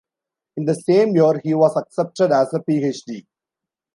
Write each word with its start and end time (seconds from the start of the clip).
In 0.57 0.65
the 0.65 0.73
same 0.73 1.15
year 1.15 1.39
he 1.43 1.53
was 1.53 1.77
accepted 1.77 2.31
as 2.31 2.51
a 2.55 2.59
PhD. 2.59 3.27